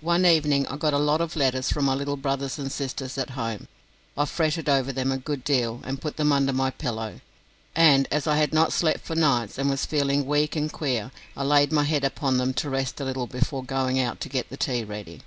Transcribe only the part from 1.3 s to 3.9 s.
letters from my little brothers and sisters at home.